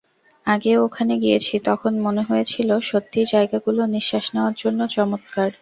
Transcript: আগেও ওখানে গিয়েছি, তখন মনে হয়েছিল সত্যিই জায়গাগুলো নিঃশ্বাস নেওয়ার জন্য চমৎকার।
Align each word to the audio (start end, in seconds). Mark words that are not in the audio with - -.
আগেও 0.47 0.79
ওখানে 0.85 1.13
গিয়েছি, 1.23 1.53
তখন 1.65 1.93
মনে 2.05 2.21
হয়েছিল 2.29 2.69
সত্যিই 2.89 3.29
জায়গাগুলো 3.33 3.81
নিঃশ্বাস 3.95 4.25
নেওয়ার 4.33 4.55
জন্য 4.61 4.79
চমৎকার। 4.95 5.47